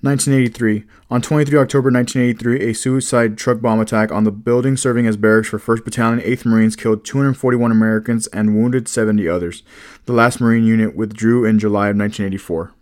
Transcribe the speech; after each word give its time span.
1983. 0.00 0.84
On 1.10 1.22
23 1.22 1.58
October 1.58 1.90
1983, 1.90 2.70
a 2.70 2.74
suicide 2.74 3.38
truck 3.38 3.60
bomb 3.60 3.80
attack 3.80 4.12
on 4.12 4.24
the 4.24 4.30
building 4.30 4.76
serving 4.76 5.06
as 5.06 5.16
barracks 5.16 5.48
for 5.48 5.58
1st 5.58 5.84
Battalion, 5.84 6.20
8th 6.20 6.44
Marines 6.44 6.76
killed 6.76 7.04
241 7.04 7.70
Americans 7.70 8.26
and 8.28 8.54
wounded 8.54 8.88
70 8.88 9.28
others. 9.28 9.62
The 10.04 10.12
last 10.12 10.40
Marine 10.40 10.64
unit 10.64 10.94
withdrew 10.94 11.44
in 11.44 11.58
July 11.58 11.88
of 11.88 11.96
1984. 11.96 12.72